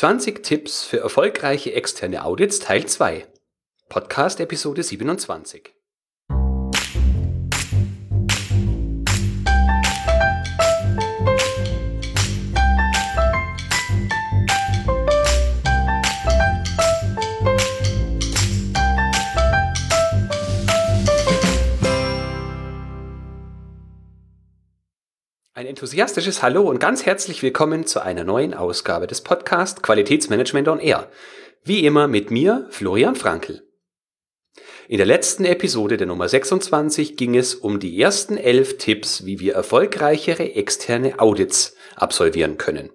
[0.00, 3.26] 20 Tipps für erfolgreiche externe Audits Teil 2.
[3.90, 5.74] Podcast Episode 27.
[25.70, 31.08] enthusiastisches Hallo und ganz herzlich willkommen zu einer neuen Ausgabe des Podcast Qualitätsmanagement on Air.
[31.62, 33.62] Wie immer mit mir, Florian Frankl.
[34.88, 39.38] In der letzten Episode der Nummer 26 ging es um die ersten elf Tipps, wie
[39.38, 42.90] wir erfolgreichere externe Audits absolvieren können.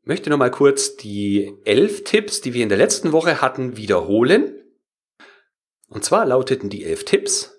[0.00, 4.54] Ich möchte nochmal kurz die elf Tipps, die wir in der letzten Woche hatten, wiederholen.
[5.90, 7.57] Und zwar lauteten die elf Tipps,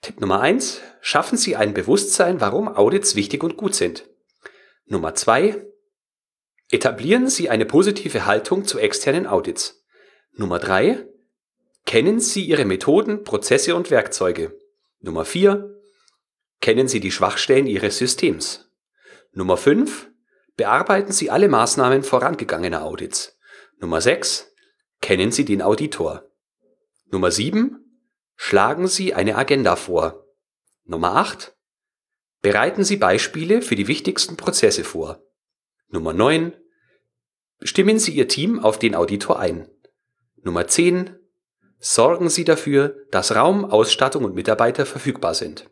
[0.00, 4.08] Tipp Nummer eins: Schaffen Sie ein Bewusstsein, warum Audits wichtig und gut sind.
[4.86, 5.66] Nummer zwei:
[6.70, 9.84] Etablieren Sie eine positive Haltung zu externen Audits.
[10.32, 11.06] Nummer drei:
[11.84, 14.56] Kennen Sie Ihre Methoden, Prozesse und Werkzeuge.
[15.00, 15.74] Nummer vier:
[16.60, 18.70] Kennen Sie die Schwachstellen Ihres Systems.
[19.32, 20.10] Nummer fünf:
[20.56, 23.38] Bearbeiten Sie alle Maßnahmen vorangegangener Audits.
[23.78, 24.52] Nummer sechs:
[25.00, 26.30] Kennen Sie den Auditor.
[27.10, 27.87] Nummer sieben:
[28.40, 30.24] Schlagen Sie eine Agenda vor.
[30.84, 31.54] Nummer 8.
[32.40, 35.20] Bereiten Sie Beispiele für die wichtigsten Prozesse vor.
[35.88, 36.54] Nummer 9.
[37.60, 39.68] Stimmen Sie Ihr Team auf den Auditor ein.
[40.40, 41.18] Nummer 10.
[41.80, 45.68] Sorgen Sie dafür, dass Raum, Ausstattung und Mitarbeiter verfügbar sind.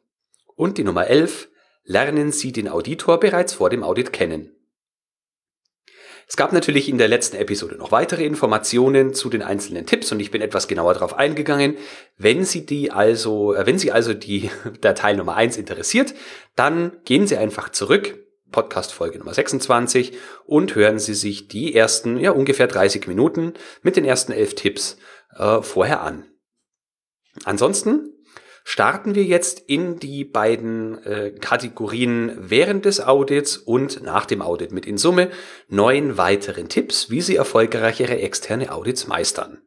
[0.57, 1.49] Und die Nummer 11.
[1.85, 4.56] Lernen Sie den Auditor bereits vor dem Audit kennen.
[6.29, 10.19] Es gab natürlich in der letzten Episode noch weitere Informationen zu den einzelnen Tipps und
[10.19, 11.77] ich bin etwas genauer darauf eingegangen.
[12.19, 16.15] Wenn Sie die also, äh, wenn Sie also die Datei Nummer eins interessiert,
[16.57, 18.19] dann gehen Sie einfach zurück,
[18.51, 23.97] Podcast Folge Nummer 26 und hören Sie sich die ersten, ja, ungefähr 30 Minuten mit
[23.97, 24.99] den ersten elf Tipps
[25.37, 26.25] äh, vorher an.
[27.45, 28.16] Ansonsten
[28.69, 34.73] starten wir jetzt in die beiden äh, Kategorien während des Audits und nach dem Audit
[34.73, 35.31] mit in Summe
[35.69, 39.63] neun weiteren Tipps, wie Sie erfolgreichere externe Audits meistern.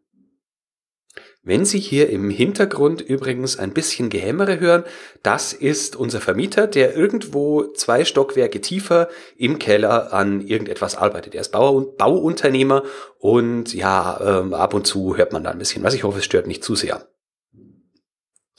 [1.43, 4.83] Wenn Sie hier im Hintergrund übrigens ein bisschen Gehämmere hören,
[5.23, 9.07] das ist unser Vermieter, der irgendwo zwei Stockwerke tiefer
[9.37, 11.35] im Keller an irgendetwas arbeitet.
[11.35, 12.83] Er ist Bau Bauunternehmer
[13.17, 15.93] und ja, ähm, ab und zu hört man da ein bisschen was.
[15.93, 17.07] Ich hoffe, es stört nicht zu sehr.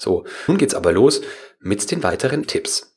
[0.00, 1.20] So, nun geht's aber los
[1.58, 2.96] mit den weiteren Tipps.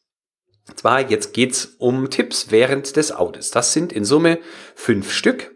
[0.70, 3.52] Und zwar, jetzt geht's um Tipps während des Audits.
[3.52, 4.40] Das sind in Summe
[4.74, 5.54] fünf Stück.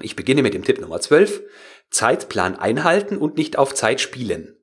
[0.00, 1.42] Ich beginne mit dem Tipp Nummer 12.
[1.90, 4.55] Zeitplan einhalten und nicht auf Zeit spielen.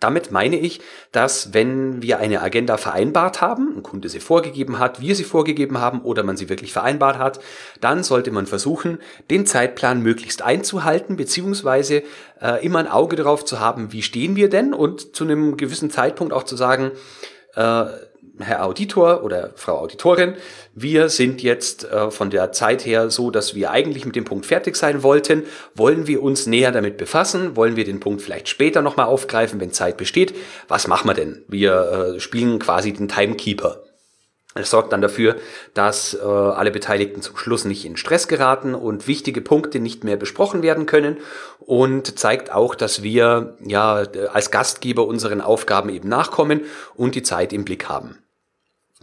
[0.00, 0.80] Damit meine ich,
[1.10, 5.80] dass wenn wir eine Agenda vereinbart haben, ein Kunde sie vorgegeben hat, wir sie vorgegeben
[5.80, 7.40] haben oder man sie wirklich vereinbart hat,
[7.80, 8.98] dann sollte man versuchen,
[9.30, 12.02] den Zeitplan möglichst einzuhalten, beziehungsweise
[12.42, 15.90] äh, immer ein Auge darauf zu haben, wie stehen wir denn und zu einem gewissen
[15.90, 16.92] Zeitpunkt auch zu sagen,
[17.54, 17.86] äh,
[18.38, 20.34] Herr Auditor oder Frau Auditorin,
[20.74, 24.46] wir sind jetzt äh, von der Zeit her so, dass wir eigentlich mit dem Punkt
[24.46, 25.44] fertig sein wollten.
[25.74, 27.56] Wollen wir uns näher damit befassen?
[27.56, 30.34] Wollen wir den Punkt vielleicht später nochmal aufgreifen, wenn Zeit besteht?
[30.68, 31.44] Was machen wir denn?
[31.48, 33.82] Wir äh, spielen quasi den Timekeeper.
[34.58, 35.36] Es sorgt dann dafür,
[35.74, 40.16] dass äh, alle Beteiligten zum Schluss nicht in Stress geraten und wichtige Punkte nicht mehr
[40.16, 41.18] besprochen werden können
[41.60, 46.62] und zeigt auch, dass wir ja als Gastgeber unseren Aufgaben eben nachkommen
[46.94, 48.16] und die Zeit im Blick haben.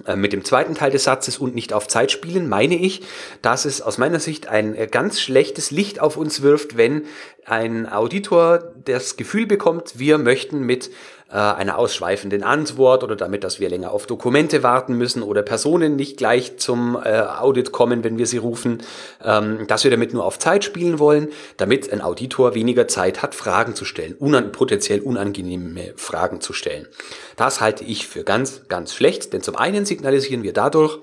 [0.08, 3.04] Äh, mit dem zweiten Teil des Satzes und nicht auf Zeit spielen meine ich,
[3.44, 7.04] dass es aus meiner Sicht ein äh, ganz schlechtes Licht auf uns wirft, wenn
[7.46, 10.90] ein Auditor das Gefühl bekommt, wir möchten mit
[11.38, 16.18] einer ausschweifenden Antwort oder damit, dass wir länger auf Dokumente warten müssen oder Personen nicht
[16.18, 18.84] gleich zum äh, Audit kommen, wenn wir sie rufen,
[19.24, 23.34] ähm, dass wir damit nur auf Zeit spielen wollen, damit ein Auditor weniger Zeit hat,
[23.36, 26.88] Fragen zu stellen, unan potenziell unangenehme Fragen zu stellen.
[27.36, 31.00] Das halte ich für ganz, ganz schlecht, denn zum einen signalisieren wir dadurch,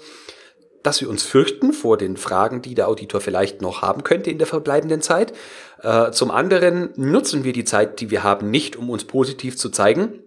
[0.83, 4.39] dass wir uns fürchten vor den Fragen, die der Auditor vielleicht noch haben könnte in
[4.39, 5.33] der verbleibenden Zeit.
[5.83, 9.71] Äh, zum anderen nutzen wir die Zeit, die wir haben, nicht, um uns positiv zu
[9.71, 10.21] zeigen.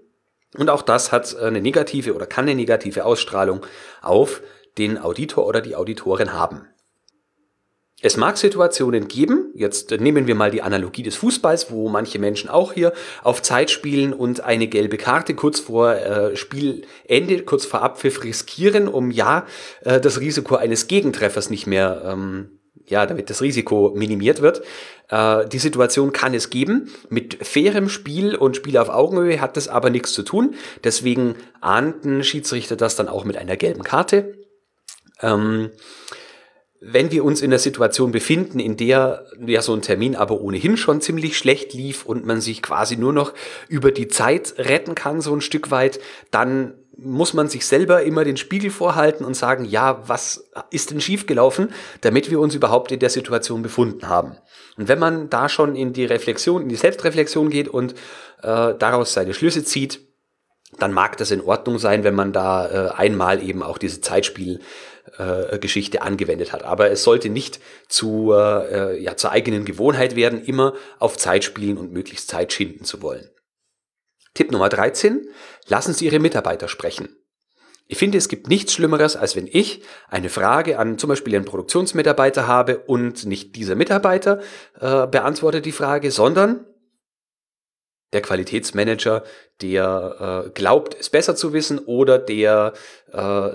[0.58, 3.66] Und auch das hat eine negative oder kann eine negative Ausstrahlung
[4.02, 4.42] auf
[4.78, 6.68] den Auditor oder die Auditorin haben.
[8.06, 12.50] Es mag Situationen geben, jetzt nehmen wir mal die Analogie des Fußballs, wo manche Menschen
[12.50, 12.92] auch hier
[13.24, 18.90] auf Zeit spielen und eine gelbe Karte kurz vor äh, Spielende, kurz vor Abpfiff riskieren,
[18.90, 19.46] um ja
[19.86, 24.62] äh, das Risiko eines Gegentreffers nicht mehr, ähm, ja, damit das Risiko minimiert wird.
[25.10, 26.90] Äh, die Situation kann es geben.
[27.10, 30.56] Mit fairem Spiel und Spiel auf Augenhöhe hat das aber nichts zu tun.
[30.84, 34.38] Deswegen ahnten Schiedsrichter das dann auch mit einer gelben Karte.
[35.22, 35.72] Ähm,
[36.86, 40.76] wenn wir uns in der Situation befinden, in der ja so ein Termin aber ohnehin
[40.76, 43.34] schon ziemlich schlecht lief und man sich quasi nur noch
[43.70, 48.24] über die Zeit retten kann, so ein Stück weit, dann muss man sich selber immer
[48.24, 53.00] den Spiegel vorhalten und sagen, ja, was ist denn schiefgelaufen, damit wir uns überhaupt in
[53.00, 54.38] der Situation befunden haben.
[54.78, 57.94] Und wenn man da schon in die Reflexion, in die Selbstreflexion geht und
[58.42, 60.02] äh, daraus seine Schlüsse zieht,
[60.80, 65.98] dann mag das in Ordnung sein, wenn man da äh, einmal eben auch diese Zeitspielgeschichte
[65.98, 66.64] äh, angewendet hat.
[66.64, 71.78] Aber es sollte nicht zu, äh, ja, zur eigenen Gewohnheit werden, immer auf Zeit spielen
[71.78, 73.30] und möglichst Zeit schinden zu wollen.
[74.34, 75.28] Tipp Nummer 13.
[75.68, 77.16] Lassen Sie Ihre Mitarbeiter sprechen.
[77.88, 81.46] Ich finde, es gibt nichts Schlimmeres, als wenn ich eine Frage an zum Beispiel einen
[81.46, 84.40] Produktionsmitarbeiter habe und nicht dieser Mitarbeiter
[84.80, 86.66] äh, beantwortet die Frage, sondern
[88.14, 89.24] der Qualitätsmanager,
[89.62, 92.74] der äh, glaubt, es besser zu wissen oder der
[93.14, 93.50] äh,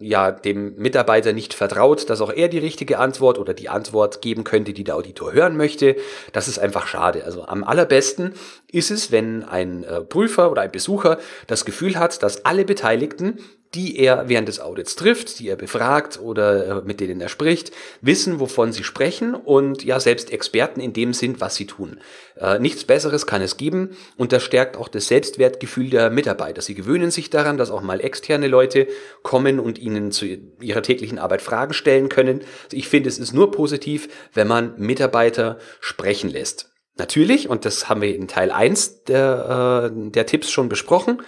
[0.00, 4.44] ja dem Mitarbeiter nicht vertraut, dass auch er die richtige Antwort oder die Antwort geben
[4.44, 5.96] könnte, die der Auditor hören möchte.
[6.32, 7.24] Das ist einfach schade.
[7.24, 8.34] Also am allerbesten
[8.70, 13.38] ist es, wenn ein äh, Prüfer oder ein Besucher das Gefühl hat, dass alle Beteiligten
[13.74, 17.72] die er während des Audits trifft, die er befragt oder äh, mit denen er spricht,
[18.02, 21.98] wissen, wovon sie sprechen und ja selbst Experten in dem sind, was sie tun.
[22.36, 26.60] Äh, nichts Besseres kann es geben und das stärkt auch das Selbstwertgefühl der Mitarbeiter.
[26.60, 28.88] Sie gewöhnen sich daran, dass auch mal externe Leute
[29.22, 30.26] kommen und ihnen zu
[30.60, 32.42] ihrer täglichen Arbeit Fragen stellen können.
[32.70, 36.72] Ich finde, es ist nur positiv, wenn man Mitarbeiter sprechen lässt.
[36.98, 41.22] Natürlich, und das haben wir in Teil 1 der, äh, der Tipps schon besprochen,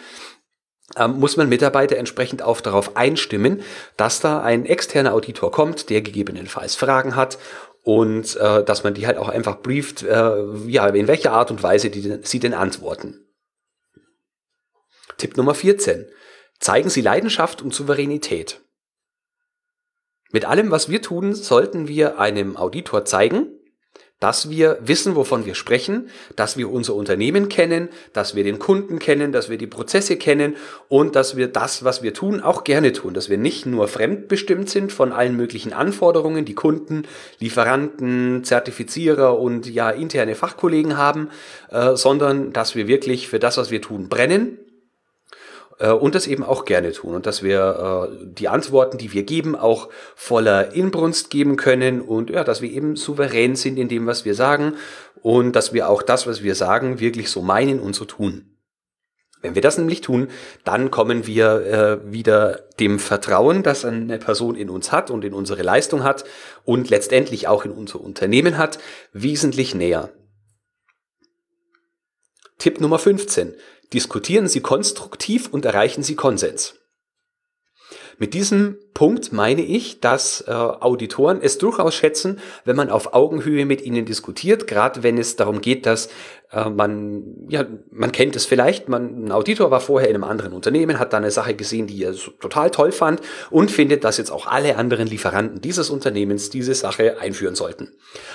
[1.09, 3.63] muss man Mitarbeiter entsprechend auch darauf einstimmen,
[3.97, 7.39] dass da ein externer Auditor kommt, der gegebenenfalls Fragen hat
[7.83, 10.37] und äh, dass man die halt auch einfach brieft, äh,
[10.67, 13.27] ja, in welcher Art und Weise die, sie denn antworten.
[15.19, 16.07] Tipp Nummer 14.
[16.61, 18.63] Zeigen Sie Leidenschaft und Souveränität.
[20.31, 23.49] Mit allem, was wir tun, sollten wir einem Auditor zeigen,
[24.25, 28.99] dass wir wissen, wovon wir sprechen, dass wir unser Unternehmen kennen, dass wir den Kunden
[28.99, 30.57] kennen, dass wir die Prozesse kennen
[30.89, 34.71] und dass wir das, was wir tun, auch gerne tun, dass wir nicht nur fremdbestimmt
[34.71, 37.03] sind von allen möglichen Anforderungen, die Kunden,
[37.39, 41.29] Lieferanten, Zertifizierer und ja interne Fachkollegen haben,
[41.71, 44.57] äh, sondern dass wir wirklich für das, was wir tun, brennen
[45.79, 49.57] und das eben auch gerne tun und dass wir äh, die Antworten, die wir geben,
[49.57, 54.25] auch voller Inbrunst geben können und ja, dass wir eben souverän sind in dem, was
[54.25, 54.75] wir sagen
[55.23, 58.55] und dass wir auch das, was wir sagen, wirklich so meinen und so tun.
[59.45, 60.29] Wenn wir das nämlich tun,
[60.65, 65.35] dann kommen wir äh, wieder dem Vertrauen, das eine Person in uns hat und in
[65.35, 66.25] unsere Leistung hat
[66.65, 68.79] und letztendlich auch in unser Unternehmen hat,
[69.13, 70.09] wesentlich näher.
[72.59, 73.55] Tipp Nummer 15.
[73.93, 76.75] Diskutieren Sie konstruktiv und erreichen Sie Konsens.
[78.19, 83.67] Mit diesem Punkt meine ich, dass äh, Auditoren es durchaus schätzen, wenn man auf Augenhöhe
[83.67, 86.09] mit ihnen diskutiert, gerade wenn es darum geht, dass
[86.53, 90.53] äh, man, ja, man kennt es vielleicht, man, ein Auditor war vorher in einem anderen
[90.53, 93.21] Unternehmen, hat da eine Sache gesehen, die er total toll fand
[93.51, 97.95] und findet, dass jetzt auch alle anderen Lieferanten dieses Unternehmens diese Sache einführen sollten.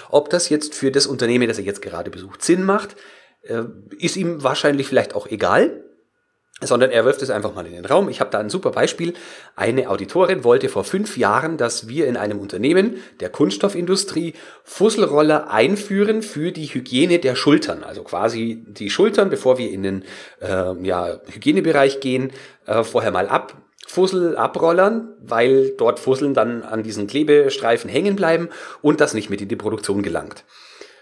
[0.10, 2.98] Ob das jetzt für das Unternehmen, das er jetzt gerade besucht, Sinn macht,
[3.98, 5.84] ist ihm wahrscheinlich vielleicht auch egal,
[6.62, 8.10] sondern er wirft es einfach mal in den Raum.
[8.10, 9.14] Ich habe da ein super Beispiel.
[9.56, 16.22] Eine Auditorin wollte vor fünf Jahren, dass wir in einem Unternehmen der Kunststoffindustrie Fusselroller einführen
[16.22, 17.84] für die Hygiene der Schultern.
[17.84, 20.04] Also quasi die Schultern, bevor wir in den
[20.42, 22.32] äh, ja, Hygienebereich gehen,
[22.66, 23.56] äh, vorher mal ab.
[23.88, 28.50] Fussel abrollern, weil dort Fusseln dann an diesen Klebestreifen hängen bleiben
[28.84, 30.44] und das nicht mit in die Produktion gelangt.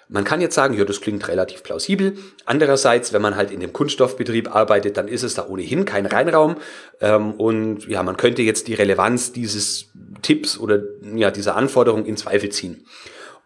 [0.10, 2.18] Man kann jetzt sagen, ja, das klingt relativ plausibel.
[2.46, 6.56] Andererseits, wenn man halt in dem Kunststoffbetrieb arbeitet, dann ist es da ohnehin kein Reinraum.
[7.02, 9.90] Ähm, und ja, man könnte jetzt die Relevanz dieses
[10.22, 10.82] Tipps oder
[11.14, 12.86] ja, dieser Anforderung in Zweifel ziehen.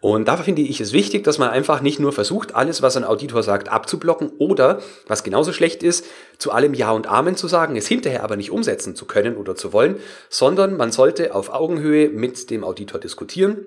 [0.01, 3.03] Und da finde ich es wichtig, dass man einfach nicht nur versucht, alles, was ein
[3.03, 6.05] Auditor sagt, abzublocken oder, was genauso schlecht ist,
[6.39, 9.55] zu allem Ja und Amen zu sagen, es hinterher aber nicht umsetzen zu können oder
[9.55, 13.65] zu wollen, sondern man sollte auf Augenhöhe mit dem Auditor diskutieren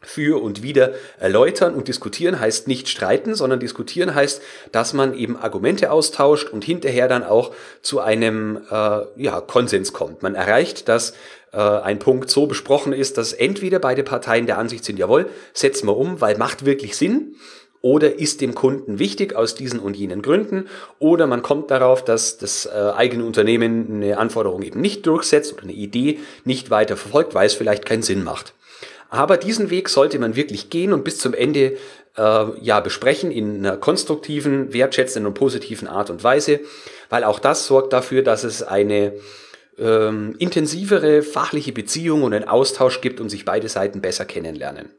[0.00, 5.36] für und wieder erläutern und diskutieren heißt nicht streiten, sondern diskutieren heißt, dass man eben
[5.36, 10.22] Argumente austauscht und hinterher dann auch zu einem äh, ja, Konsens kommt.
[10.22, 11.14] Man erreicht, dass
[11.52, 15.88] äh, ein Punkt so besprochen ist, dass entweder beide Parteien der Ansicht sind, jawohl, setzen
[15.88, 17.36] wir um, weil macht wirklich Sinn,
[17.82, 20.66] oder ist dem Kunden wichtig aus diesen und jenen Gründen
[20.98, 25.62] oder man kommt darauf, dass das äh, eigene Unternehmen eine Anforderung eben nicht durchsetzt oder
[25.62, 28.54] eine Idee nicht weiter verfolgt, weil es vielleicht keinen Sinn macht.
[29.08, 31.76] Aber diesen Weg sollte man wirklich gehen und bis zum Ende
[32.16, 36.60] äh, ja besprechen in einer konstruktiven, wertschätzenden und positiven Art und Weise,
[37.08, 39.12] weil auch das sorgt dafür, dass es eine
[39.78, 44.90] ähm, intensivere fachliche Beziehung und einen Austausch gibt und sich beide Seiten besser kennenlernen.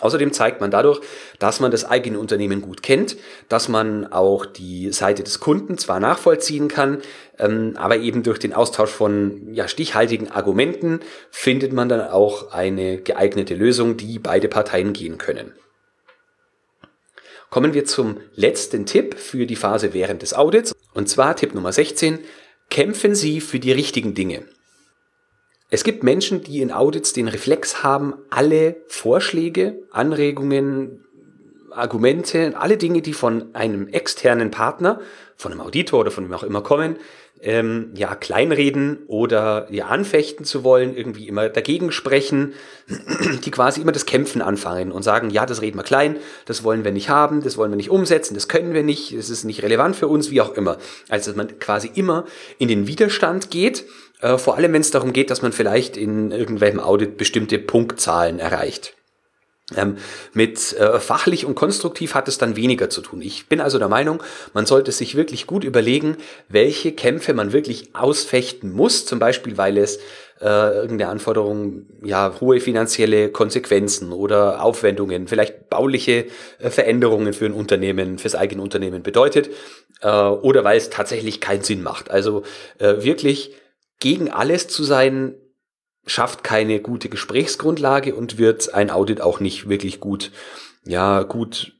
[0.00, 1.00] Außerdem zeigt man dadurch,
[1.40, 3.16] dass man das eigene Unternehmen gut kennt,
[3.48, 6.98] dass man auch die Seite des Kunden zwar nachvollziehen kann,
[7.38, 12.98] ähm, aber eben durch den Austausch von ja, stichhaltigen Argumenten findet man dann auch eine
[12.98, 15.52] geeignete Lösung, die beide Parteien gehen können.
[17.50, 20.74] Kommen wir zum letzten Tipp für die Phase während des Audits.
[20.92, 22.18] Und zwar Tipp Nummer 16.
[22.68, 24.44] Kämpfen Sie für die richtigen Dinge.
[25.70, 31.04] Es gibt Menschen, die in Audits den Reflex haben, alle Vorschläge, Anregungen,
[31.70, 35.00] Argumente, alle Dinge, die von einem externen Partner,
[35.36, 36.96] von einem Auditor oder von wem auch immer kommen,
[37.42, 42.54] ähm, ja, kleinreden oder ja, anfechten zu wollen, irgendwie immer dagegen sprechen,
[43.44, 46.16] die quasi immer das Kämpfen anfangen und sagen, ja, das reden wir klein,
[46.46, 49.30] das wollen wir nicht haben, das wollen wir nicht umsetzen, das können wir nicht, das
[49.30, 50.78] ist nicht relevant für uns, wie auch immer.
[51.08, 52.24] Also, dass man quasi immer
[52.58, 53.84] in den Widerstand geht
[54.20, 58.38] äh, vor allem, wenn es darum geht, dass man vielleicht in irgendwelchem Audit bestimmte Punktzahlen
[58.38, 58.97] erreicht.
[59.76, 59.96] Ähm,
[60.32, 63.20] mit äh, fachlich und konstruktiv hat es dann weniger zu tun.
[63.20, 64.22] Ich bin also der Meinung,
[64.54, 66.16] man sollte sich wirklich gut überlegen,
[66.48, 69.98] welche Kämpfe man wirklich ausfechten muss, zum Beispiel weil es
[70.40, 76.26] äh, irgendeine Anforderung, ja, hohe finanzielle Konsequenzen oder Aufwendungen, vielleicht bauliche
[76.60, 79.50] äh, Veränderungen für ein Unternehmen, fürs eigene Unternehmen bedeutet,
[80.00, 82.10] äh, oder weil es tatsächlich keinen Sinn macht.
[82.10, 82.42] Also
[82.78, 83.52] äh, wirklich
[84.00, 85.34] gegen alles zu sein,
[86.08, 90.32] schafft keine gute Gesprächsgrundlage und wird ein Audit auch nicht wirklich gut,
[90.84, 91.74] ja, gut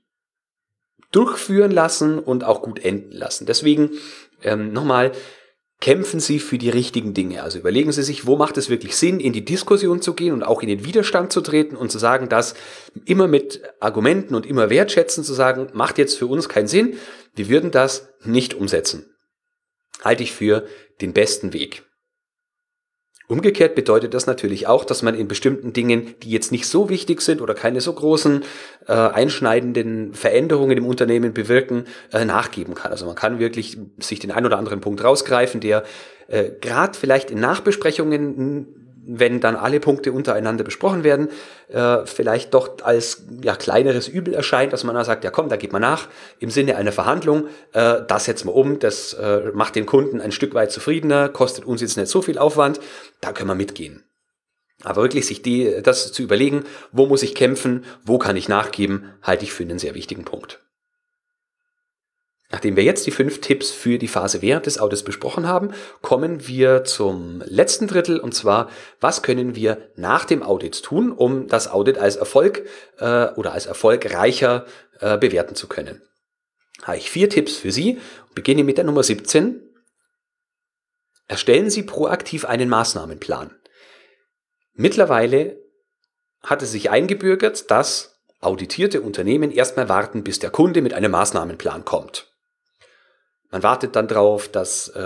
[1.11, 3.47] durchführen lassen und auch gut enden lassen.
[3.47, 3.91] Deswegen
[4.43, 5.13] ähm, nochmal,
[5.81, 7.43] kämpfen Sie für die richtigen Dinge.
[7.43, 10.43] Also überlegen Sie sich, wo macht es wirklich Sinn, in die Diskussion zu gehen und
[10.43, 12.55] auch in den Widerstand zu treten und zu sagen, dass
[13.05, 16.99] immer mit Argumenten und immer wertschätzen zu sagen, macht jetzt für uns keinen Sinn,
[17.35, 19.07] wir würden das nicht umsetzen.
[20.03, 20.67] Halte ich für
[21.01, 21.88] den besten Weg.
[23.29, 27.21] Umgekehrt bedeutet das natürlich auch, dass man in bestimmten Dingen, die jetzt nicht so wichtig
[27.21, 28.43] sind oder keine so großen
[28.87, 32.91] äh, einschneidenden Veränderungen im Unternehmen bewirken, äh, nachgeben kann.
[32.91, 35.85] Also man kann wirklich sich den ein oder anderen Punkt rausgreifen, der
[36.29, 41.29] äh, gerade vielleicht in Nachbesprechungen wenn dann alle Punkte untereinander besprochen werden,
[41.69, 45.57] äh, vielleicht doch als ja, kleineres Übel erscheint, dass man da sagt, ja komm, da
[45.57, 49.77] geht man nach im Sinne einer Verhandlung, äh, das setzen wir um, das äh, macht
[49.77, 52.81] den Kunden ein Stück weit zufriedener, kostet uns jetzt nicht so viel Aufwand,
[53.23, 54.05] da können wir mitgehen.
[54.85, 59.11] Aber wirklich sich die, das zu überlegen, wo muss ich kämpfen, wo kann ich nachgeben,
[59.23, 60.61] halte ich für einen sehr wichtigen Punkt.
[62.51, 66.47] Nachdem wir jetzt die fünf Tipps für die Phase während des Audits besprochen haben, kommen
[66.49, 71.69] wir zum letzten Drittel und zwar, was können wir nach dem Audit tun, um das
[71.69, 72.67] Audit als Erfolg
[72.99, 74.65] äh, oder als erfolgreicher
[75.01, 76.01] äh, bewerten zu können.
[76.85, 77.99] Habe ich vier Tipps für Sie.
[78.35, 79.61] Beginne mit der Nummer 17.
[81.27, 83.55] Erstellen Sie proaktiv einen Maßnahmenplan.
[84.73, 85.59] Mittlerweile
[86.41, 91.85] hat es sich eingebürgert, dass auditierte Unternehmen erstmal warten, bis der Kunde mit einem Maßnahmenplan
[91.85, 92.33] kommt.
[93.51, 95.01] Man wartet dann drauf, dass äh,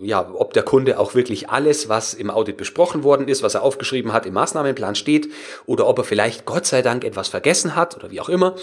[0.00, 3.62] ja, ob der Kunde auch wirklich alles, was im Audit besprochen worden ist, was er
[3.62, 5.30] aufgeschrieben hat, im Maßnahmenplan steht,
[5.64, 8.54] oder ob er vielleicht Gott sei Dank etwas vergessen hat oder wie auch immer.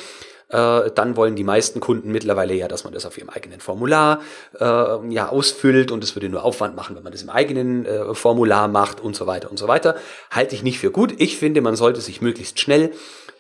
[0.50, 4.22] Äh, dann wollen die meisten Kunden mittlerweile ja, dass man das auf ihrem eigenen Formular
[4.60, 8.14] äh, ja ausfüllt und es würde nur Aufwand machen, wenn man das im eigenen äh,
[8.14, 9.96] Formular macht und so weiter und so weiter.
[10.30, 11.16] Halte ich nicht für gut.
[11.18, 12.92] Ich finde, man sollte sich möglichst schnell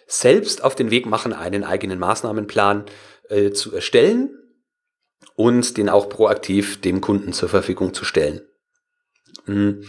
[0.08, 2.86] selbst auf den Weg machen, einen eigenen Maßnahmenplan
[3.30, 4.32] äh, zu erstellen
[5.36, 8.42] und den auch proaktiv dem Kunden zur Verfügung zu stellen.
[9.46, 9.84] Mhm.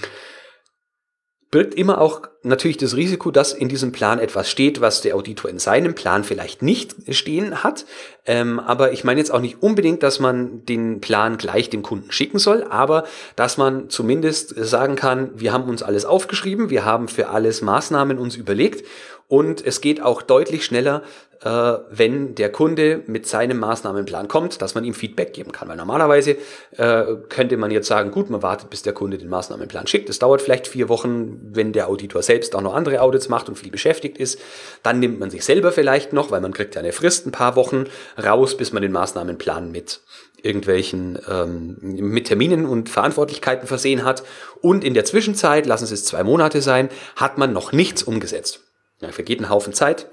[1.51, 5.51] Birgt immer auch natürlich das Risiko, dass in diesem Plan etwas steht, was der Auditor
[5.51, 7.87] in seinem Plan vielleicht nicht stehen hat.
[8.27, 12.13] Ähm, aber ich meine jetzt auch nicht unbedingt, dass man den Plan gleich dem Kunden
[12.13, 13.05] schicken soll, aber
[13.35, 18.19] dass man zumindest sagen kann, wir haben uns alles aufgeschrieben, wir haben für alles Maßnahmen
[18.19, 18.85] uns überlegt
[19.29, 21.03] und es geht auch deutlich schneller,
[21.45, 25.69] äh, wenn der Kunde mit seinem Maßnahmenplan kommt, dass man ihm Feedback geben kann.
[25.69, 26.37] Weil normalerweise
[26.77, 30.09] äh, könnte man jetzt sagen, gut, man wartet, bis der Kunde den Maßnahmenplan schickt.
[30.09, 33.57] Das dauert vielleicht vier Wochen, wenn der Auditor selbst auch noch andere Audits macht und
[33.57, 34.41] viel beschäftigt ist.
[34.83, 37.55] Dann nimmt man sich selber vielleicht noch, weil man kriegt ja eine Frist ein paar
[37.55, 37.85] Wochen
[38.23, 40.01] raus, bis man den Maßnahmenplan mit
[40.43, 44.23] irgendwelchen ähm, mit Terminen und Verantwortlichkeiten versehen hat.
[44.61, 48.68] Und in der Zwischenzeit, lassen Sie es zwei Monate sein, hat man noch nichts umgesetzt.
[49.01, 50.09] Da vergeht ein Haufen Zeit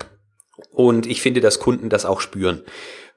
[0.71, 2.63] und ich finde, dass Kunden das auch spüren.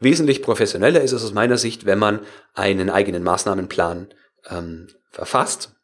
[0.01, 2.21] Wesentlich professioneller ist es aus meiner Sicht, wenn man
[2.55, 4.09] einen eigenen Maßnahmenplan
[4.51, 5.78] ähm, verfasst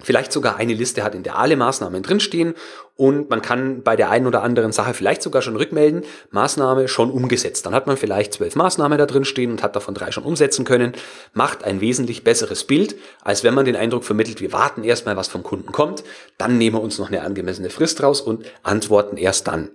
[0.00, 2.54] vielleicht sogar eine Liste hat, in der alle Maßnahmen drinstehen
[2.94, 7.10] und man kann bei der einen oder anderen Sache vielleicht sogar schon rückmelden, Maßnahme schon
[7.10, 7.66] umgesetzt.
[7.66, 10.64] Dann hat man vielleicht zwölf Maßnahmen da drin stehen und hat davon drei schon umsetzen
[10.64, 10.92] können,
[11.32, 15.28] macht ein wesentlich besseres Bild, als wenn man den Eindruck vermittelt, wir warten erstmal, was
[15.28, 16.04] vom Kunden kommt,
[16.38, 19.70] dann nehmen wir uns noch eine angemessene Frist raus und antworten erst dann.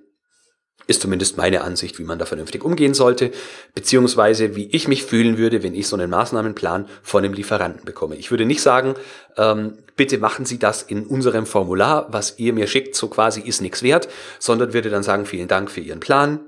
[0.88, 3.32] Ist zumindest meine Ansicht, wie man da vernünftig umgehen sollte,
[3.74, 8.16] beziehungsweise wie ich mich fühlen würde, wenn ich so einen Maßnahmenplan von einem Lieferanten bekomme.
[8.16, 8.96] Ich würde nicht sagen,
[9.38, 13.62] ähm, bitte machen Sie das in unserem Formular, was ihr mir schickt, so quasi ist
[13.62, 14.10] nichts wert,
[14.40, 16.42] sondern würde dann sagen, vielen Dank für Ihren Plan.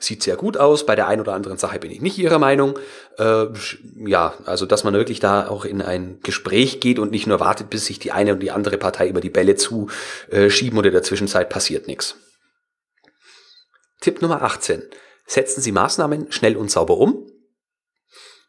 [0.00, 0.86] Sieht sehr gut aus.
[0.86, 2.78] Bei der einen oder anderen Sache bin ich nicht Ihrer Meinung.
[3.18, 3.46] Äh,
[4.06, 7.68] ja, also dass man wirklich da auch in ein Gespräch geht und nicht nur wartet,
[7.68, 11.02] bis sich die eine und die andere Partei über die Bälle zuschieben oder in der
[11.02, 12.16] Zwischenzeit passiert nichts.
[14.00, 14.82] Tipp Nummer 18.
[15.26, 17.26] Setzen Sie Maßnahmen schnell und sauber um.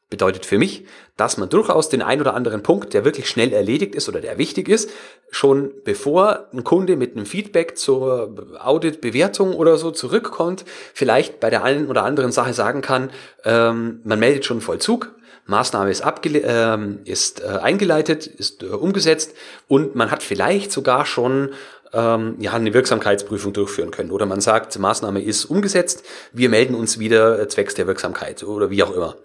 [0.10, 3.96] Bedeutet für mich, dass man durchaus den ein oder anderen Punkt, der wirklich schnell erledigt
[3.96, 4.90] ist oder der wichtig ist,
[5.30, 11.64] schon bevor ein Kunde mit einem Feedback zur Audit-Bewertung oder so zurückkommt, vielleicht bei der
[11.64, 13.12] einen oder anderen Sache sagen kann,
[13.46, 15.16] ähm, man meldet schon Vollzug,
[15.46, 19.34] Maßnahme ist, ähm, ist äh, eingeleitet, ist äh, umgesetzt
[19.68, 21.52] und man hat vielleicht sogar schon
[21.94, 24.12] ähm, ja, eine Wirksamkeitsprüfung durchführen können.
[24.12, 28.84] Oder man sagt, Maßnahme ist umgesetzt, wir melden uns wieder zwecks der Wirksamkeit oder wie
[28.84, 29.16] auch immer.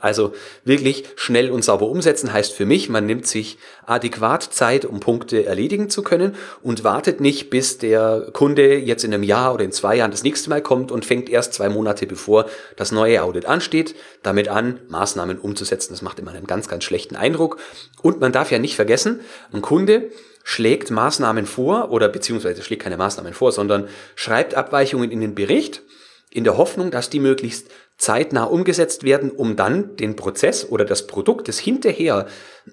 [0.00, 0.32] Also
[0.64, 5.44] wirklich schnell und sauber umsetzen heißt für mich, man nimmt sich adäquat Zeit, um Punkte
[5.46, 9.72] erledigen zu können und wartet nicht, bis der Kunde jetzt in einem Jahr oder in
[9.72, 12.46] zwei Jahren das nächste Mal kommt und fängt erst zwei Monate bevor
[12.76, 15.92] das neue Audit ansteht, damit an, Maßnahmen umzusetzen.
[15.92, 17.58] Das macht immer einen ganz, ganz schlechten Eindruck.
[18.02, 19.20] Und man darf ja nicht vergessen,
[19.52, 20.10] ein Kunde
[20.44, 25.82] schlägt Maßnahmen vor oder beziehungsweise schlägt keine Maßnahmen vor, sondern schreibt Abweichungen in den Bericht
[26.30, 31.06] in der Hoffnung, dass die möglichst zeitnah umgesetzt werden, um dann den Prozess oder das
[31.06, 32.26] Produkt, das hinterher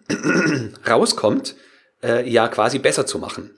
[0.88, 1.56] rauskommt,
[2.04, 3.52] äh, ja quasi besser zu machen.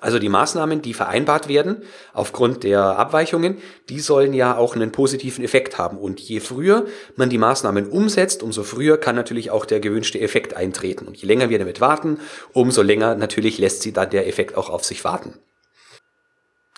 [0.00, 5.42] Also die Maßnahmen, die vereinbart werden aufgrund der Abweichungen, die sollen ja auch einen positiven
[5.42, 5.98] Effekt haben.
[5.98, 10.54] Und je früher man die Maßnahmen umsetzt, umso früher kann natürlich auch der gewünschte Effekt
[10.54, 11.08] eintreten.
[11.08, 12.20] Und je länger wir damit warten,
[12.52, 15.34] umso länger natürlich lässt sie dann der Effekt auch auf sich warten.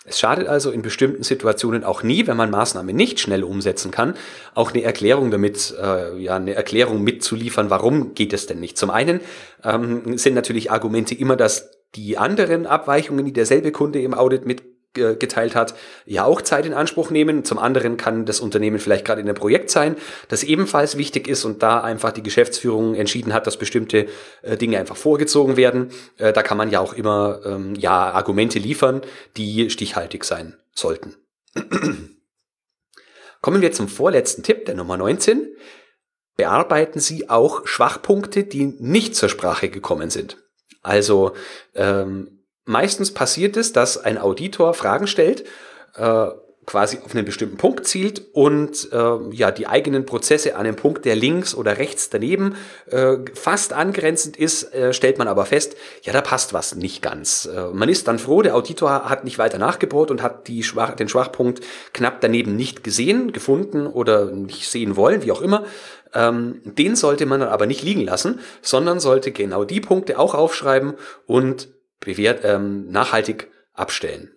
[0.03, 4.15] Es schadet also in bestimmten Situationen auch nie, wenn man Maßnahmen nicht schnell umsetzen kann,
[4.55, 8.79] auch eine Erklärung damit, äh, ja, eine Erklärung mitzuliefern, warum geht es denn nicht.
[8.79, 9.19] Zum einen
[9.63, 15.55] ähm, sind natürlich Argumente immer, dass die anderen Abweichungen, die derselbe Kunde im Audit mitgeteilt
[15.55, 15.73] hat,
[16.05, 17.43] ja auch Zeit in Anspruch nehmen.
[17.43, 19.95] Zum anderen kann das Unternehmen vielleicht gerade in einem Projekt sein,
[20.29, 24.07] das ebenfalls wichtig ist und da einfach die Geschäftsführung entschieden hat, dass bestimmte
[24.41, 25.91] äh, Dinge einfach vorgezogen werden.
[26.17, 29.01] Äh, da kann man ja auch immer ähm, ja Argumente liefern,
[29.37, 31.15] die stichhaltig sein sollten.
[33.41, 35.55] Kommen wir zum vorletzten Tipp, der Nummer 19.
[36.37, 40.37] Bearbeiten Sie auch Schwachpunkte, die nicht zur Sprache gekommen sind.
[40.81, 41.33] Also
[41.75, 45.45] ähm, meistens passiert es, dass ein Auditor Fragen stellt,
[45.95, 46.27] äh,
[46.65, 51.05] quasi auf einen bestimmten Punkt zielt und äh, ja die eigenen Prozesse an einem Punkt,
[51.05, 56.13] der links oder rechts daneben äh, fast angrenzend ist, äh, stellt man aber fest, ja
[56.13, 57.49] da passt was nicht ganz.
[57.51, 60.95] Äh, man ist dann froh, der Auditor hat nicht weiter nachgebohrt und hat die Schwach,
[60.95, 61.61] den Schwachpunkt
[61.93, 65.65] knapp daneben nicht gesehen, gefunden oder nicht sehen wollen, wie auch immer.
[66.13, 70.35] Ähm, den sollte man dann aber nicht liegen lassen, sondern sollte genau die Punkte auch
[70.35, 70.93] aufschreiben
[71.25, 71.69] und
[71.99, 74.31] bewährt, ähm, nachhaltig abstellen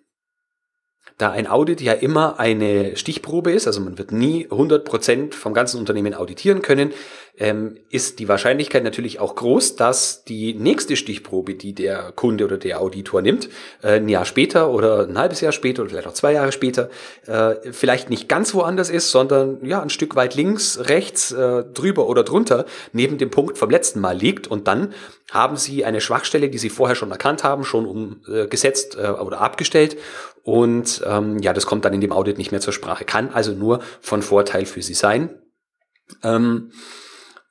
[1.17, 5.79] da ein Audit ja immer eine Stichprobe ist, also man wird nie 100% vom ganzen
[5.79, 6.91] Unternehmen auditieren können,
[7.37, 12.57] ähm, ist die Wahrscheinlichkeit natürlich auch groß, dass die nächste Stichprobe, die der Kunde oder
[12.57, 13.49] der Auditor nimmt,
[13.81, 16.89] äh, ein Jahr später oder ein halbes Jahr später oder vielleicht auch zwei Jahre später,
[17.27, 22.07] äh, vielleicht nicht ganz woanders ist, sondern ja ein Stück weit links, rechts, äh, drüber
[22.07, 24.93] oder drunter neben dem Punkt vom letzten Mal liegt und dann
[25.31, 29.97] haben Sie eine Schwachstelle, die Sie vorher schon erkannt haben, schon umgesetzt äh, oder abgestellt
[30.45, 33.03] und ähm, ja, das kommt dann in dem Audit nicht mehr zur Sprache.
[33.03, 35.41] Kann also nur von Vorteil für Sie sein.
[36.21, 36.71] Ähm,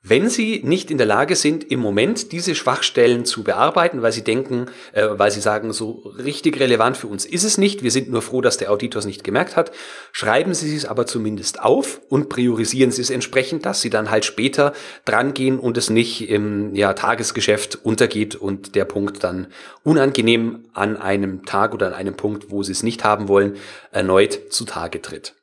[0.07, 4.23] wenn Sie nicht in der Lage sind, im Moment diese Schwachstellen zu bearbeiten, weil Sie
[4.23, 8.11] denken, äh, weil Sie sagen, so richtig relevant für uns ist es nicht, wir sind
[8.11, 9.71] nur froh, dass der Auditor es nicht gemerkt hat,
[10.11, 14.25] schreiben Sie es aber zumindest auf und priorisieren Sie es entsprechend, dass Sie dann halt
[14.25, 14.73] später
[15.05, 19.47] drangehen und es nicht im ja, Tagesgeschäft untergeht und der Punkt dann
[19.83, 23.57] unangenehm an einem Tag oder an einem Punkt, wo Sie es nicht haben wollen,
[23.91, 25.33] erneut zutage tritt.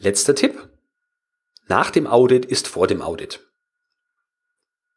[0.00, 0.71] Letzter Tipp.
[1.68, 3.40] Nach dem Audit ist vor dem Audit.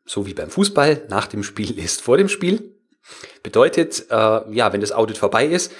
[0.05, 2.75] So wie beim Fußball, nach dem Spiel ist vor dem Spiel.
[3.43, 5.71] Bedeutet, äh, ja, wenn das Audit vorbei ist,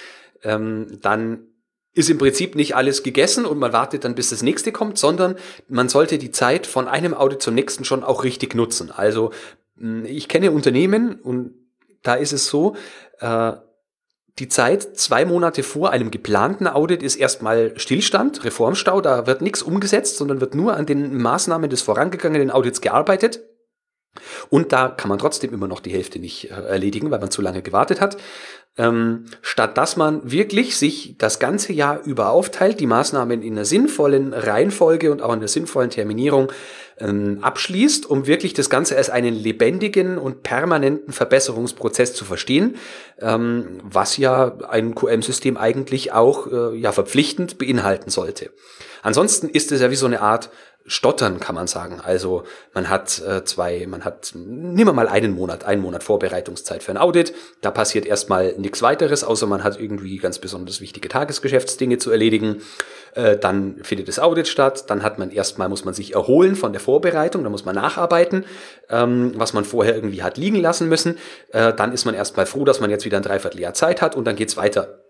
[0.42, 1.48] ähm, dann
[1.92, 5.36] ist im Prinzip nicht alles gegessen und man wartet dann, bis das nächste kommt, sondern
[5.66, 8.90] man sollte die Zeit von einem Audit zum nächsten schon auch richtig nutzen.
[8.90, 9.32] Also
[10.04, 11.54] Ich kenne Unternehmen und
[12.02, 12.76] da ist es so,
[13.18, 13.52] äh,
[14.38, 19.62] die Zeit zwei Monate vor einem geplanten Audit ist erstmal Stillstand, Reformstau, da wird nichts
[19.62, 23.40] umgesetzt, sondern wird nur an den Maßnahmen des vorangegangenen Audits gearbeitet.
[24.50, 27.42] Und da kann man trotzdem immer noch die Hälfte nicht äh, erledigen, weil man zu
[27.42, 28.16] lange gewartet hat.
[28.78, 33.64] Ähm, statt dass man wirklich sich das ganze Jahr über aufteilt, die Maßnahmen in einer
[33.64, 36.52] sinnvollen Reihenfolge und auch in einer sinnvollen Terminierung
[36.98, 42.76] ähm, abschließt, um wirklich das Ganze als einen lebendigen und permanenten Verbesserungsprozess zu verstehen,
[43.20, 48.50] ähm, was ja ein QM-System eigentlich auch äh, ja verpflichtend beinhalten sollte.
[49.02, 50.50] Ansonsten ist es ja wie so eine Art
[50.86, 52.00] Stottern, kann man sagen.
[52.00, 56.82] Also man hat äh, zwei, man hat, nehmen wir mal einen Monat, einen Monat Vorbereitungszeit
[56.82, 57.34] für ein Audit.
[57.60, 62.62] Da passiert erstmal nichts weiteres, außer man hat irgendwie ganz besonders wichtige Tagesgeschäftsdinge zu erledigen.
[63.14, 64.84] Äh, dann findet das Audit statt.
[64.88, 68.44] Dann hat man erstmal, muss man sich erholen von der Vorbereitung, da muss man nacharbeiten,
[68.88, 71.18] ähm, was man vorher irgendwie hat liegen lassen müssen.
[71.52, 74.24] Äh, dann ist man erstmal froh, dass man jetzt wieder ein Dreivierteljahr Zeit hat und
[74.24, 75.05] dann geht's weiter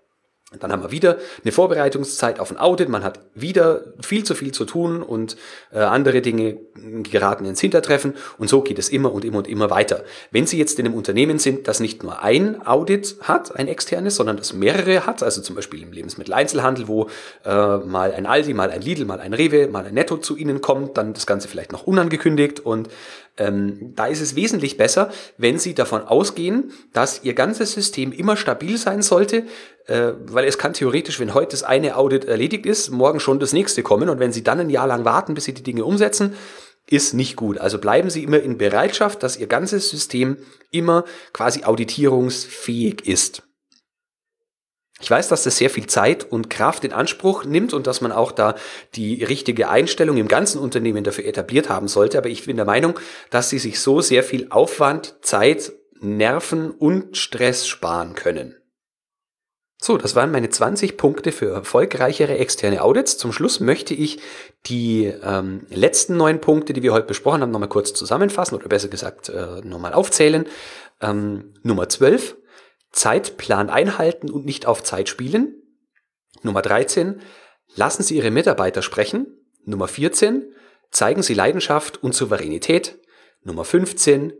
[0.60, 2.88] dann haben wir wieder eine Vorbereitungszeit auf ein Audit.
[2.88, 5.36] Man hat wieder viel zu viel zu tun und
[5.72, 6.58] äh, andere Dinge
[7.02, 8.14] geraten ins Hintertreffen.
[8.38, 10.04] Und so geht es immer und immer und immer weiter.
[10.30, 14.14] Wenn Sie jetzt in einem Unternehmen sind, das nicht nur ein Audit hat, ein externes,
[14.14, 17.08] sondern das mehrere hat, also zum Beispiel im Lebensmitteleinzelhandel, wo
[17.44, 20.60] äh, mal ein Aldi, mal ein Lidl, mal ein Rewe, mal ein Netto zu Ihnen
[20.60, 22.88] kommt, dann das Ganze vielleicht noch unangekündigt und
[23.38, 28.36] ähm, da ist es wesentlich besser, wenn Sie davon ausgehen, dass Ihr ganzes System immer
[28.36, 29.44] stabil sein sollte,
[29.86, 33.52] äh, weil es kann theoretisch, wenn heute das eine Audit erledigt ist, morgen schon das
[33.52, 36.34] nächste kommen und wenn Sie dann ein Jahr lang warten, bis Sie die Dinge umsetzen,
[36.88, 37.58] ist nicht gut.
[37.58, 40.38] Also bleiben Sie immer in Bereitschaft, dass Ihr ganzes System
[40.70, 43.42] immer quasi auditierungsfähig ist.
[45.00, 48.12] Ich weiß, dass das sehr viel Zeit und Kraft in Anspruch nimmt und dass man
[48.12, 48.54] auch da
[48.94, 52.16] die richtige Einstellung im ganzen Unternehmen dafür etabliert haben sollte.
[52.16, 52.98] Aber ich bin der Meinung,
[53.30, 58.56] dass sie sich so sehr viel Aufwand, Zeit, Nerven und Stress sparen können.
[59.78, 63.18] So, das waren meine 20 Punkte für erfolgreichere externe Audits.
[63.18, 64.20] Zum Schluss möchte ich
[64.64, 68.88] die ähm, letzten neun Punkte, die wir heute besprochen haben, nochmal kurz zusammenfassen oder besser
[68.88, 70.46] gesagt äh, nochmal aufzählen.
[71.02, 72.36] Ähm, Nummer 12
[72.96, 75.62] Zeitplan einhalten und nicht auf Zeit spielen.
[76.42, 77.20] Nummer 13,
[77.74, 79.26] lassen Sie Ihre Mitarbeiter sprechen.
[79.64, 80.50] Nummer 14,
[80.90, 82.98] zeigen Sie Leidenschaft und Souveränität.
[83.42, 84.32] Nummer 15,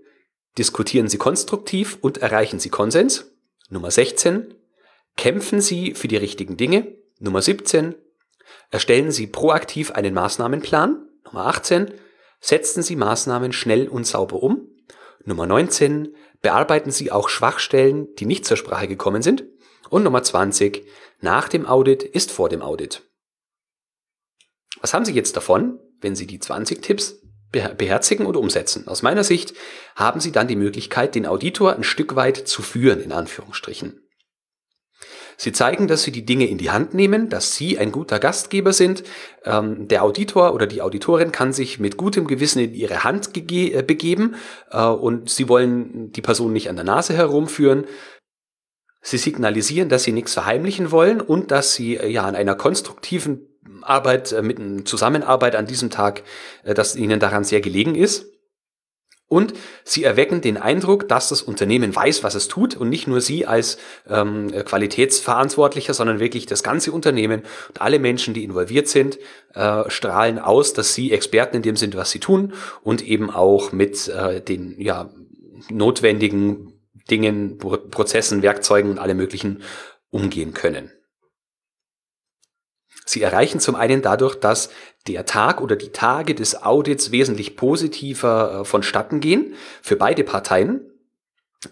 [0.56, 3.30] diskutieren Sie konstruktiv und erreichen Sie Konsens.
[3.68, 4.54] Nummer 16,
[5.16, 6.96] kämpfen Sie für die richtigen Dinge.
[7.18, 7.94] Nummer 17,
[8.70, 11.06] erstellen Sie proaktiv einen Maßnahmenplan.
[11.26, 11.92] Nummer 18,
[12.40, 14.65] setzen Sie Maßnahmen schnell und sauber um.
[15.26, 19.44] Nummer 19, bearbeiten Sie auch Schwachstellen, die nicht zur Sprache gekommen sind.
[19.90, 20.86] Und Nummer 20,
[21.20, 23.02] nach dem Audit ist vor dem Audit.
[24.80, 28.86] Was haben Sie jetzt davon, wenn Sie die 20 Tipps beherzigen und umsetzen?
[28.86, 29.54] Aus meiner Sicht
[29.96, 34.05] haben Sie dann die Möglichkeit, den Auditor ein Stück weit zu führen, in Anführungsstrichen.
[35.36, 38.72] Sie zeigen, dass Sie die Dinge in die Hand nehmen, dass Sie ein guter Gastgeber
[38.72, 39.04] sind.
[39.44, 43.82] Ähm, der Auditor oder die Auditorin kann sich mit gutem Gewissen in Ihre Hand äh,
[43.82, 44.36] begeben
[44.70, 47.84] äh, und Sie wollen die Person nicht an der Nase herumführen.
[49.02, 53.46] Sie signalisieren, dass Sie nichts verheimlichen wollen und dass Sie äh, ja an einer konstruktiven
[53.82, 56.22] Arbeit, äh, mit einer Zusammenarbeit an diesem Tag,
[56.64, 58.26] äh, dass Ihnen daran sehr gelegen ist.
[59.28, 63.20] Und sie erwecken den Eindruck, dass das Unternehmen weiß, was es tut und nicht nur
[63.20, 63.76] sie als
[64.08, 69.18] ähm, Qualitätsverantwortlicher, sondern wirklich das ganze Unternehmen und alle Menschen, die involviert sind,
[69.54, 73.72] äh, strahlen aus, dass sie Experten in dem sind, was sie tun und eben auch
[73.72, 75.10] mit äh, den ja,
[75.70, 76.72] notwendigen
[77.10, 79.62] Dingen, Prozessen, Werkzeugen und alle möglichen
[80.10, 80.92] umgehen können.
[83.04, 84.70] Sie erreichen zum einen dadurch, dass
[85.06, 90.80] der Tag oder die Tage des Audits wesentlich positiver äh, vonstatten gehen für beide Parteien.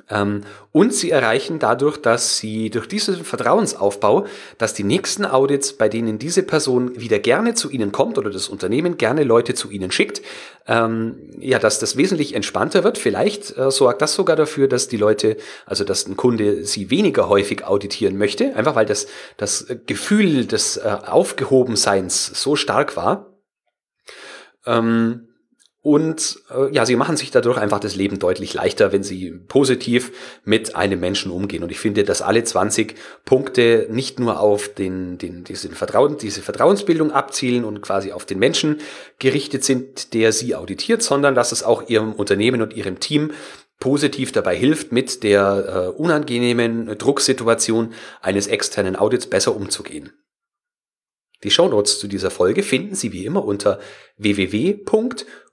[0.08, 0.42] Ähm,
[0.72, 4.26] und sie erreichen dadurch, dass sie durch diesen Vertrauensaufbau,
[4.58, 8.48] dass die nächsten Audits, bei denen diese Person wieder gerne zu ihnen kommt oder das
[8.48, 10.22] Unternehmen gerne Leute zu ihnen schickt,
[10.66, 12.98] ähm, ja, dass das wesentlich entspannter wird.
[12.98, 17.28] Vielleicht äh, sorgt das sogar dafür, dass die Leute, also dass ein Kunde sie weniger
[17.28, 23.34] häufig auditieren möchte, einfach weil das, das Gefühl des äh, Aufgehobenseins so stark war.
[24.66, 25.28] Ähm,
[25.84, 30.12] und äh, ja, sie machen sich dadurch einfach das Leben deutlich leichter, wenn sie positiv
[30.42, 31.62] mit einem Menschen umgehen.
[31.62, 32.94] Und ich finde, dass alle 20
[33.26, 38.38] Punkte nicht nur auf den, den, diesen Vertrauen, diese Vertrauensbildung abzielen und quasi auf den
[38.38, 38.78] Menschen
[39.18, 43.32] gerichtet sind, der sie auditiert, sondern dass es auch ihrem Unternehmen und ihrem Team
[43.78, 47.92] positiv dabei hilft, mit der äh, unangenehmen Drucksituation
[48.22, 50.12] eines externen Audits besser umzugehen.
[51.44, 53.78] Die Shownotes zu dieser Folge finden Sie wie immer unter
[54.16, 54.78] www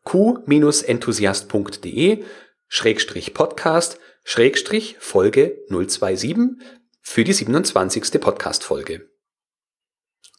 [0.04, 2.24] q-enthusiast.de
[2.68, 6.58] Schrägstrich Podcast Schrägstrich Folge 027
[7.02, 8.20] für die 27.
[8.22, 9.10] Podcast-Folge.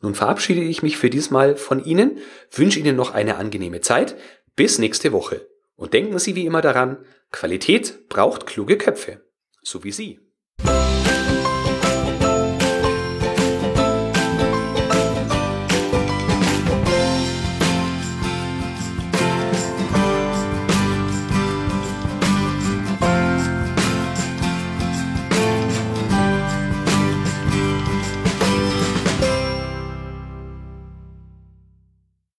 [0.01, 2.19] Nun verabschiede ich mich für diesmal von Ihnen,
[2.51, 4.17] wünsche Ihnen noch eine angenehme Zeit.
[4.57, 5.47] Bis nächste Woche.
[5.77, 9.25] Und denken Sie wie immer daran, Qualität braucht kluge Köpfe.
[9.62, 10.19] So wie Sie.